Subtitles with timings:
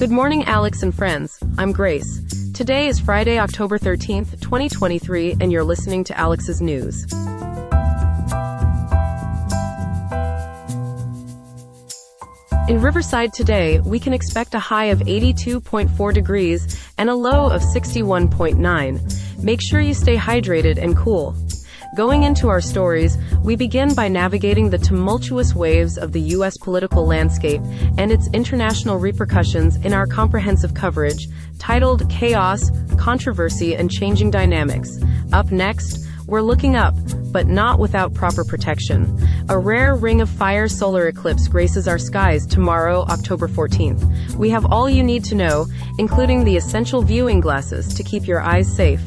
[0.00, 1.38] Good morning, Alex and friends.
[1.58, 2.22] I'm Grace.
[2.54, 7.04] Today is Friday, October 13th, 2023, and you're listening to Alex's News.
[12.66, 17.60] In Riverside today, we can expect a high of 82.4 degrees and a low of
[17.60, 19.42] 61.9.
[19.44, 21.36] Make sure you stay hydrated and cool.
[21.96, 26.56] Going into our stories, we begin by navigating the tumultuous waves of the U.S.
[26.56, 27.60] political landscape
[27.98, 31.26] and its international repercussions in our comprehensive coverage,
[31.58, 35.00] titled Chaos, Controversy, and Changing Dynamics.
[35.32, 36.94] Up next, we're looking up,
[37.32, 39.18] but not without proper protection.
[39.48, 44.36] A rare ring of fire solar eclipse graces our skies tomorrow, October 14th.
[44.36, 45.66] We have all you need to know,
[45.98, 49.02] including the essential viewing glasses to keep your eyes safe.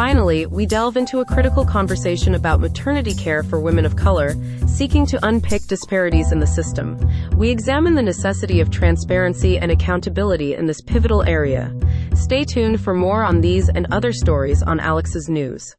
[0.00, 4.34] Finally, we delve into a critical conversation about maternity care for women of color,
[4.66, 6.98] seeking to unpick disparities in the system.
[7.36, 11.78] We examine the necessity of transparency and accountability in this pivotal area.
[12.14, 15.76] Stay tuned for more on these and other stories on Alex's News.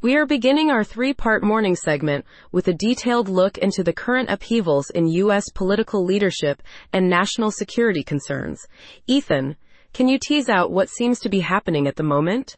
[0.00, 4.88] We are beginning our three-part morning segment with a detailed look into the current upheavals
[4.88, 5.50] in U.S.
[5.50, 6.62] political leadership
[6.94, 8.66] and national security concerns.
[9.06, 9.56] Ethan,
[9.94, 12.56] can you tease out what seems to be happening at the moment?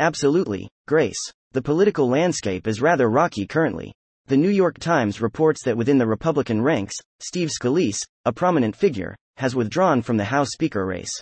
[0.00, 1.20] Absolutely, Grace.
[1.52, 3.92] The political landscape is rather rocky currently.
[4.26, 9.16] The New York Times reports that within the Republican ranks, Steve Scalise, a prominent figure,
[9.38, 11.12] has withdrawn from the House Speaker race.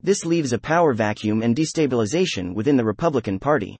[0.00, 3.76] This leaves a power vacuum and destabilization within the Republican Party.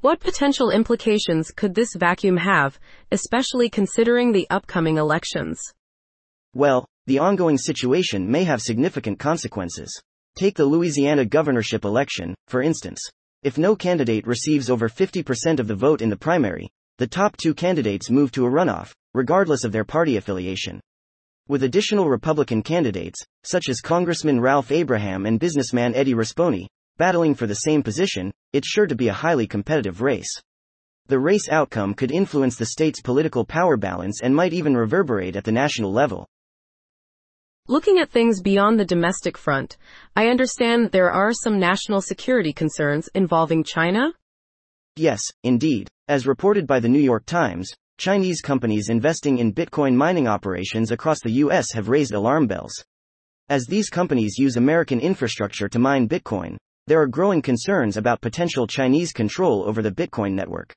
[0.00, 2.80] What potential implications could this vacuum have,
[3.12, 5.60] especially considering the upcoming elections?
[6.54, 9.90] Well, the ongoing situation may have significant consequences.
[10.36, 13.00] Take the Louisiana governorship election, for instance.
[13.42, 17.52] If no candidate receives over 50% of the vote in the primary, the top two
[17.52, 20.80] candidates move to a runoff, regardless of their party affiliation.
[21.46, 26.66] With additional Republican candidates, such as Congressman Ralph Abraham and businessman Eddie Rispone,
[26.96, 30.40] battling for the same position, it's sure to be a highly competitive race.
[31.08, 35.44] The race outcome could influence the state's political power balance and might even reverberate at
[35.44, 36.26] the national level.
[37.66, 39.78] Looking at things beyond the domestic front,
[40.14, 44.12] I understand there are some national security concerns involving China?
[44.96, 45.88] Yes, indeed.
[46.06, 51.22] As reported by the New York Times, Chinese companies investing in Bitcoin mining operations across
[51.22, 51.72] the U.S.
[51.72, 52.74] have raised alarm bells.
[53.48, 58.66] As these companies use American infrastructure to mine Bitcoin, there are growing concerns about potential
[58.66, 60.74] Chinese control over the Bitcoin network.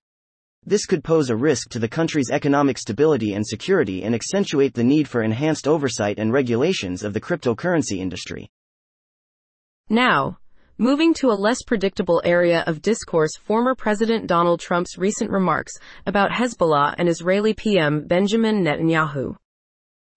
[0.68, 4.84] This could pose a risk to the country's economic stability and security and accentuate the
[4.84, 8.50] need for enhanced oversight and regulations of the cryptocurrency industry.
[9.90, 10.40] Now,
[10.78, 15.72] moving to a less predictable area of discourse, former President Donald Trump's recent remarks
[16.06, 19.38] about Hezbollah and Israeli PM Benjamin Netanyahu.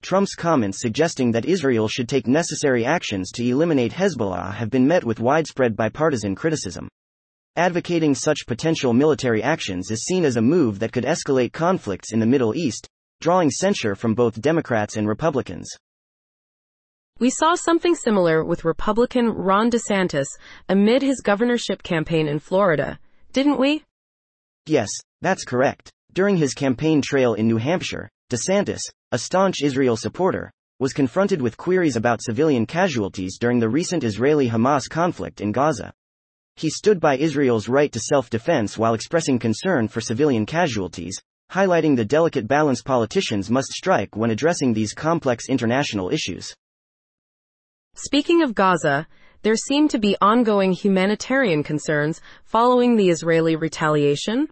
[0.02, 5.04] Trump's comments suggesting that Israel should take necessary actions to eliminate Hezbollah have been met
[5.04, 6.88] with widespread bipartisan criticism.
[7.56, 12.20] Advocating such potential military actions is seen as a move that could escalate conflicts in
[12.20, 12.88] the Middle East,
[13.20, 15.68] drawing censure from both Democrats and Republicans.
[17.18, 20.26] We saw something similar with Republican Ron DeSantis
[20.68, 23.00] amid his governorship campaign in Florida,
[23.32, 23.82] didn't we?
[24.66, 24.88] Yes,
[25.20, 25.90] that's correct.
[26.12, 28.80] During his campaign trail in New Hampshire, DeSantis,
[29.10, 34.48] a staunch Israel supporter, was confronted with queries about civilian casualties during the recent Israeli
[34.48, 35.92] Hamas conflict in Gaza.
[36.60, 41.18] He stood by Israel's right to self defense while expressing concern for civilian casualties,
[41.50, 46.54] highlighting the delicate balance politicians must strike when addressing these complex international issues.
[47.94, 49.06] Speaking of Gaza,
[49.40, 54.46] there seem to be ongoing humanitarian concerns following the Israeli retaliation.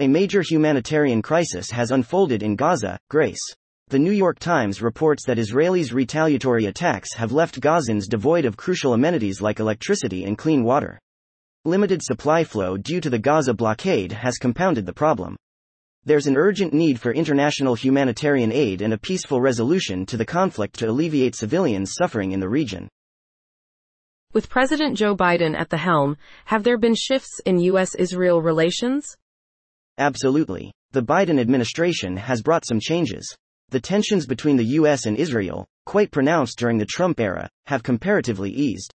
[0.00, 3.54] A major humanitarian crisis has unfolded in Gaza, Grace.
[3.86, 8.94] The New York Times reports that Israelis' retaliatory attacks have left Gazans devoid of crucial
[8.94, 10.98] amenities like electricity and clean water.
[11.66, 15.36] Limited supply flow due to the Gaza blockade has compounded the problem.
[16.06, 20.78] There's an urgent need for international humanitarian aid and a peaceful resolution to the conflict
[20.78, 22.88] to alleviate civilians suffering in the region.
[24.32, 27.94] With President Joe Biden at the helm, have there been shifts in U.S.
[27.94, 29.04] Israel relations?
[29.98, 30.72] Absolutely.
[30.92, 33.36] The Biden administration has brought some changes.
[33.68, 35.04] The tensions between the U.S.
[35.04, 38.94] and Israel, quite pronounced during the Trump era, have comparatively eased.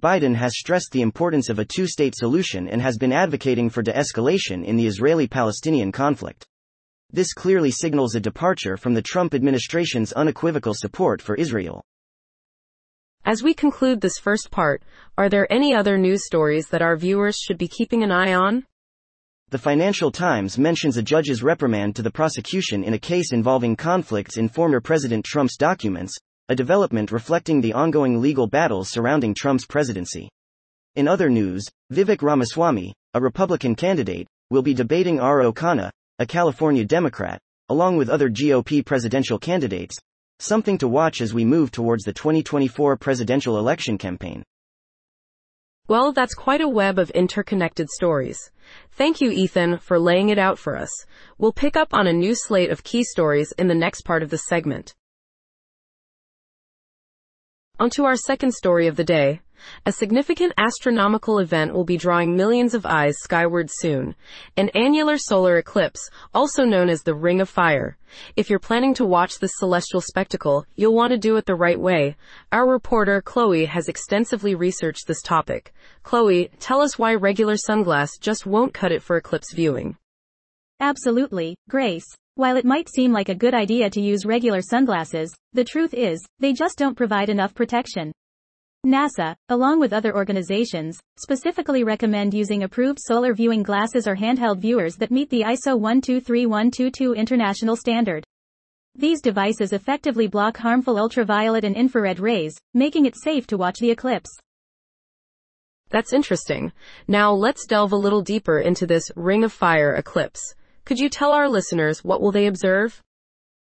[0.00, 3.82] Biden has stressed the importance of a two state solution and has been advocating for
[3.82, 6.46] de escalation in the Israeli Palestinian conflict.
[7.10, 11.82] This clearly signals a departure from the Trump administration's unequivocal support for Israel.
[13.24, 14.84] As we conclude this first part,
[15.16, 18.66] are there any other news stories that our viewers should be keeping an eye on?
[19.50, 24.36] The Financial Times mentions a judge's reprimand to the prosecution in a case involving conflicts
[24.36, 26.14] in former President Trump's documents,
[26.48, 30.28] a development reflecting the ongoing legal battles surrounding Trump's presidency.
[30.96, 35.52] In other news, Vivek Ramaswamy, a Republican candidate, will be debating R.O.
[35.52, 39.96] Khanna, a California Democrat, along with other GOP presidential candidates,
[40.38, 44.42] something to watch as we move towards the 2024 presidential election campaign.
[45.88, 48.50] Well, that's quite a web of interconnected stories.
[48.92, 50.90] Thank you, Ethan, for laying it out for us.
[51.38, 54.30] We'll pick up on a new slate of key stories in the next part of
[54.30, 54.94] the segment.
[57.80, 59.40] On to our second story of the day.
[59.86, 64.16] A significant astronomical event will be drawing millions of eyes skyward soon.
[64.56, 66.00] An annular solar eclipse,
[66.34, 67.96] also known as the Ring of Fire.
[68.34, 71.78] If you're planning to watch this celestial spectacle, you'll want to do it the right
[71.78, 72.16] way.
[72.50, 75.72] Our reporter, Chloe, has extensively researched this topic.
[76.02, 79.96] Chloe, tell us why regular sunglass just won't cut it for eclipse viewing.
[80.80, 82.06] Absolutely, Grace.
[82.38, 86.24] While it might seem like a good idea to use regular sunglasses, the truth is,
[86.38, 88.12] they just don't provide enough protection.
[88.86, 94.94] NASA, along with other organizations, specifically recommend using approved solar viewing glasses or handheld viewers
[94.98, 98.22] that meet the ISO 123122 international standard.
[98.94, 103.90] These devices effectively block harmful ultraviolet and infrared rays, making it safe to watch the
[103.90, 104.30] eclipse.
[105.90, 106.70] That's interesting.
[107.08, 110.54] Now let's delve a little deeper into this Ring of Fire eclipse.
[110.88, 113.02] Could you tell our listeners what will they observe?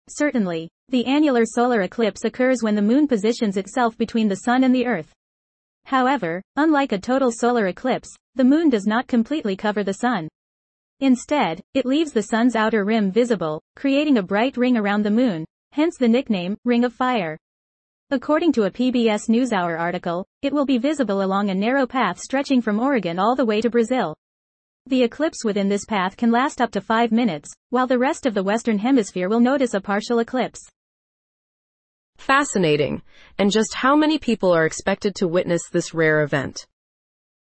[0.09, 0.67] Certainly.
[0.89, 4.85] The annular solar eclipse occurs when the moon positions itself between the sun and the
[4.85, 5.13] earth.
[5.85, 10.27] However, unlike a total solar eclipse, the moon does not completely cover the sun.
[10.99, 15.45] Instead, it leaves the sun's outer rim visible, creating a bright ring around the moon,
[15.71, 17.37] hence the nickname, Ring of Fire.
[18.11, 22.61] According to a PBS NewsHour article, it will be visible along a narrow path stretching
[22.61, 24.17] from Oregon all the way to Brazil.
[24.87, 28.35] The eclipse within this path can last up to 5 minutes, while the rest of
[28.35, 30.59] the Western Hemisphere will notice a partial eclipse.
[32.17, 33.01] Fascinating.
[33.39, 36.67] And just how many people are expected to witness this rare event?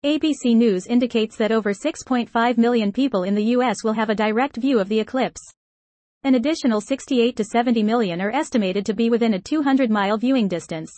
[0.06, 3.84] ABC News indicates that over 6.5 million people in the U.S.
[3.84, 5.42] will have a direct view of the eclipse.
[6.24, 10.48] An additional 68 to 70 million are estimated to be within a 200 mile viewing
[10.48, 10.92] distance.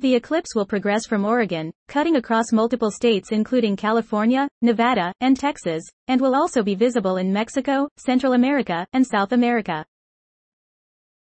[0.00, 5.82] The eclipse will progress from Oregon, cutting across multiple states including California, Nevada, and Texas,
[6.06, 9.84] and will also be visible in Mexico, Central America, and South America.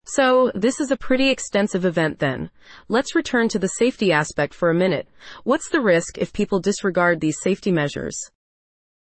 [0.05, 2.49] So, this is a pretty extensive event then.
[2.89, 5.07] Let's return to the safety aspect for a minute.
[5.43, 8.17] What's the risk if people disregard these safety measures?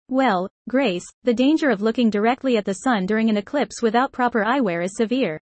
[0.09, 4.45] Well, Grace, the danger of looking directly at the sun during an eclipse without proper
[4.45, 5.41] eyewear is severe.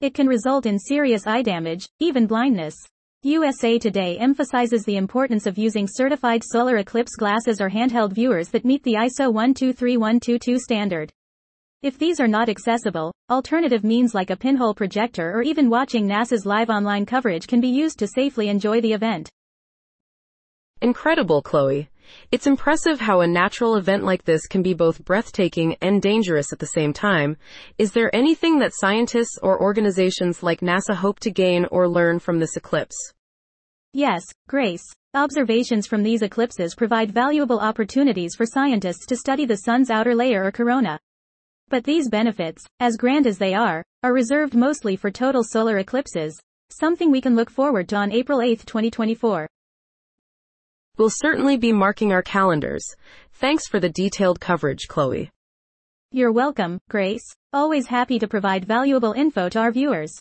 [0.00, 2.74] It can result in serious eye damage, even blindness.
[3.24, 8.64] USA Today emphasizes the importance of using certified solar eclipse glasses or handheld viewers that
[8.64, 11.12] meet the ISO 123122 standard.
[11.82, 16.44] If these are not accessible, alternative means like a pinhole projector or even watching NASA's
[16.44, 19.30] live online coverage can be used to safely enjoy the event.
[20.80, 21.88] Incredible, Chloe.
[22.30, 26.58] It's impressive how a natural event like this can be both breathtaking and dangerous at
[26.58, 27.36] the same time.
[27.78, 32.38] Is there anything that scientists or organizations like NASA hope to gain or learn from
[32.38, 32.96] this eclipse?
[33.92, 34.84] Yes, Grace.
[35.14, 40.44] Observations from these eclipses provide valuable opportunities for scientists to study the sun's outer layer
[40.44, 40.98] or corona.
[41.68, 46.40] But these benefits, as grand as they are, are reserved mostly for total solar eclipses,
[46.70, 49.46] something we can look forward to on April 8, 2024.
[50.98, 52.84] We'll certainly be marking our calendars.
[53.32, 55.30] Thanks for the detailed coverage, Chloe.
[56.10, 57.24] You're welcome, Grace.
[57.54, 60.12] Always happy to provide valuable info to our viewers.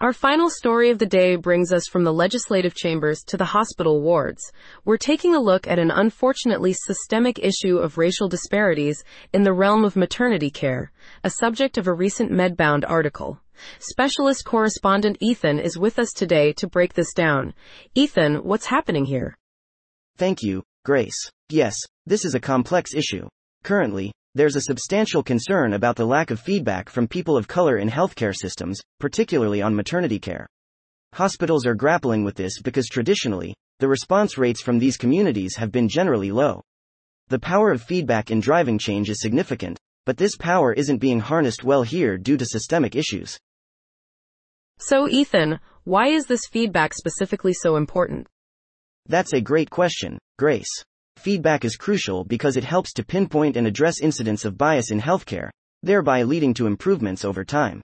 [0.00, 4.00] Our final story of the day brings us from the legislative chambers to the hospital
[4.00, 4.40] wards.
[4.84, 9.84] We're taking a look at an unfortunately systemic issue of racial disparities in the realm
[9.84, 10.92] of maternity care,
[11.24, 13.40] a subject of a recent Medbound article.
[13.78, 17.54] Specialist correspondent Ethan is with us today to break this down.
[17.94, 19.36] Ethan, what's happening here?
[20.16, 21.30] Thank you, Grace.
[21.48, 21.74] Yes,
[22.06, 23.28] this is a complex issue.
[23.64, 27.88] Currently, there's a substantial concern about the lack of feedback from people of color in
[27.88, 30.46] healthcare systems, particularly on maternity care.
[31.14, 35.88] Hospitals are grappling with this because traditionally, the response rates from these communities have been
[35.88, 36.62] generally low.
[37.28, 41.64] The power of feedback in driving change is significant, but this power isn't being harnessed
[41.64, 43.38] well here due to systemic issues.
[44.78, 48.26] So, Ethan, why is this feedback specifically so important?
[49.06, 50.70] That's a great question, Grace.
[51.16, 55.50] Feedback is crucial because it helps to pinpoint and address incidents of bias in healthcare,
[55.82, 57.82] thereby leading to improvements over time.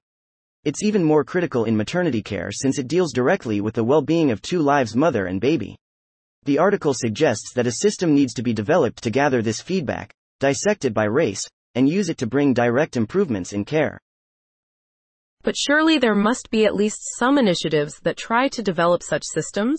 [0.65, 4.31] It's even more critical in maternity care since it deals directly with the well being
[4.31, 5.77] of two lives, mother and baby.
[6.45, 10.85] The article suggests that a system needs to be developed to gather this feedback, dissect
[10.85, 11.43] it by race,
[11.75, 13.99] and use it to bring direct improvements in care.
[15.45, 19.79] But surely there must be at least some initiatives that try to develop such systems?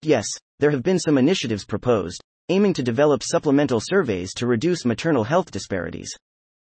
[0.00, 0.26] Yes,
[0.60, 5.50] there have been some initiatives proposed, aiming to develop supplemental surveys to reduce maternal health
[5.50, 6.10] disparities.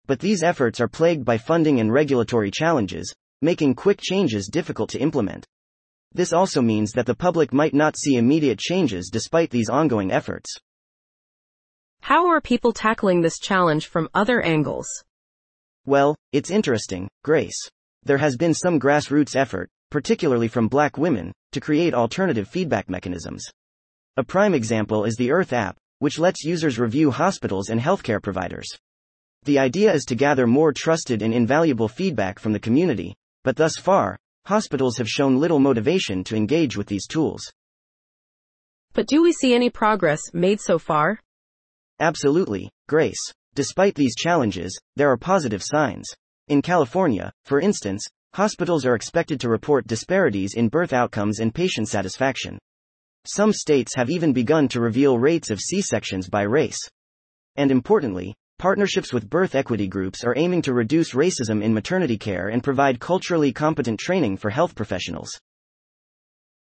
[0.08, 5.00] But these efforts are plagued by funding and regulatory challenges, making quick changes difficult to
[5.00, 5.46] implement.
[6.12, 10.50] This also means that the public might not see immediate changes despite these ongoing efforts.
[12.02, 14.88] How are people tackling this challenge from other angles?
[15.86, 17.70] Well, it's interesting, Grace.
[18.06, 23.46] There has been some grassroots effort, particularly from black women, to create alternative feedback mechanisms.
[24.18, 28.68] A prime example is the Irth app, which lets users review hospitals and healthcare providers.
[29.44, 33.78] The idea is to gather more trusted and invaluable feedback from the community, but thus
[33.78, 37.42] far, hospitals have shown little motivation to engage with these tools.
[38.94, 41.20] But do we see any progress made so far?
[42.00, 43.32] Absolutely, Grace.
[43.56, 46.08] Despite these challenges, there are positive signs.
[46.48, 51.88] In California, for instance, hospitals are expected to report disparities in birth outcomes and patient
[51.88, 52.58] satisfaction.
[53.26, 56.80] Some states have even begun to reveal rates of C sections by race.
[57.56, 58.34] And importantly,
[58.64, 62.98] Partnerships with birth equity groups are aiming to reduce racism in maternity care and provide
[62.98, 65.30] culturally competent training for health professionals.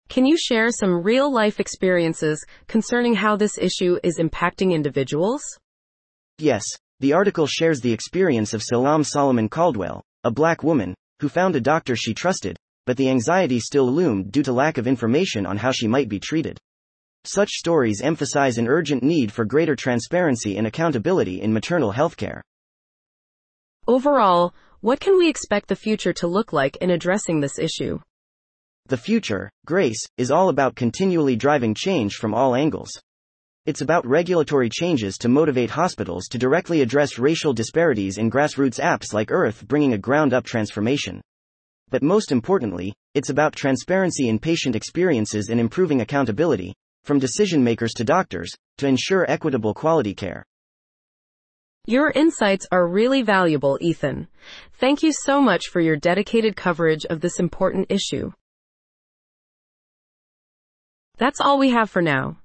[0.08, 5.42] Can you share some real life experiences concerning how this issue is impacting individuals?
[6.38, 6.64] Yes,
[7.02, 11.60] the article shares the experience of Salam Solomon Caldwell, a black woman, who found a
[11.60, 12.56] doctor she trusted,
[12.86, 16.20] but the anxiety still loomed due to lack of information on how she might be
[16.20, 16.60] treated.
[17.24, 22.42] Such stories emphasize an urgent need for greater transparency and accountability in maternal healthcare.
[23.88, 28.00] Overall, what can we expect the future to look like in addressing this issue?
[28.86, 32.92] The future, Grace, is all about continually driving change from all angles.
[33.68, 39.14] It's about regulatory changes to motivate hospitals to directly address racial disparities in grassroots apps
[39.14, 41.22] like Irth, bringing a ground up transformation.
[41.92, 47.94] But most importantly, it's about transparency in patient experiences and improving accountability, from decision makers
[47.98, 50.44] to doctors, to ensure equitable quality care.
[51.86, 54.28] Your insights are really valuable, Ethan.
[54.80, 58.32] Thank you so much for your dedicated coverage of this important issue.
[61.20, 62.41] That's all we have for now.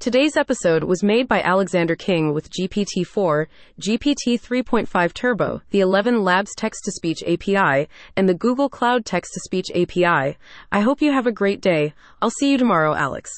[0.00, 7.22] Today's episode was made by Alexander King with GPT-4, GPT 3.5 Turbo, the ElevenLabs text-to-speech
[7.24, 10.38] API, and the Google Cloud text-to-speech API.
[10.72, 11.92] I hope you have a great day.
[12.22, 13.30] I'll see you tomorrow, Alex.